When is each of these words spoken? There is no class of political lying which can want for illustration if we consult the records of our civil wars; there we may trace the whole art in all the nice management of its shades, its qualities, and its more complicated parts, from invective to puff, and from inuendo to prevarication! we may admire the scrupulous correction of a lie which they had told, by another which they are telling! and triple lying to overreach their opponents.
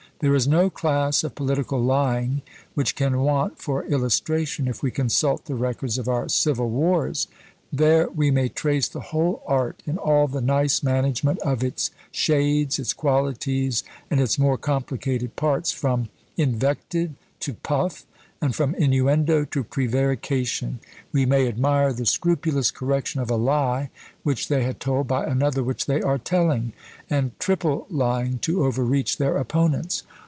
There 0.21 0.35
is 0.35 0.47
no 0.47 0.69
class 0.69 1.23
of 1.23 1.33
political 1.33 1.81
lying 1.81 2.43
which 2.75 2.95
can 2.95 3.21
want 3.21 3.57
for 3.59 3.83
illustration 3.85 4.67
if 4.67 4.83
we 4.83 4.91
consult 4.91 5.45
the 5.45 5.55
records 5.55 5.97
of 5.97 6.07
our 6.07 6.29
civil 6.29 6.69
wars; 6.69 7.27
there 7.73 8.07
we 8.07 8.29
may 8.29 8.47
trace 8.47 8.87
the 8.87 8.99
whole 8.99 9.41
art 9.47 9.81
in 9.87 9.97
all 9.97 10.27
the 10.27 10.39
nice 10.39 10.83
management 10.83 11.39
of 11.39 11.63
its 11.63 11.89
shades, 12.11 12.77
its 12.77 12.93
qualities, 12.93 13.83
and 14.11 14.19
its 14.21 14.37
more 14.37 14.59
complicated 14.59 15.35
parts, 15.35 15.71
from 15.71 16.09
invective 16.37 17.15
to 17.39 17.55
puff, 17.55 18.05
and 18.43 18.55
from 18.55 18.73
inuendo 18.75 19.45
to 19.45 19.63
prevarication! 19.63 20.79
we 21.11 21.27
may 21.27 21.47
admire 21.47 21.93
the 21.93 22.07
scrupulous 22.07 22.71
correction 22.71 23.21
of 23.21 23.29
a 23.29 23.35
lie 23.35 23.91
which 24.23 24.47
they 24.47 24.63
had 24.63 24.79
told, 24.79 25.07
by 25.07 25.23
another 25.23 25.61
which 25.63 25.85
they 25.85 26.01
are 26.01 26.17
telling! 26.17 26.73
and 27.07 27.39
triple 27.39 27.85
lying 27.91 28.39
to 28.39 28.65
overreach 28.65 29.17
their 29.17 29.37
opponents. 29.37 30.01